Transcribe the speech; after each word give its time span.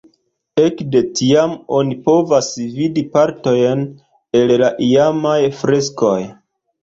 Ekde 0.67 1.01
tiam 1.19 1.51
oni 1.79 1.97
povas 2.07 2.47
vidi 2.79 3.03
partojn 3.17 3.85
el 4.41 4.55
la 4.63 4.71
iamaj 4.89 5.37
freskoj. 5.61 6.19